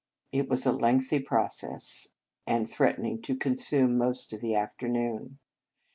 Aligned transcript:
It 0.31 0.49
was 0.49 0.65
a 0.65 0.71
lengthy 0.71 1.19
process, 1.19 2.15
and 2.47 2.67
threatened 2.67 3.23
to 3.25 3.35
consume 3.35 3.99
most 3.99 4.33
of 4.33 4.41
the 4.41 4.55
afternoon. 4.55 5.37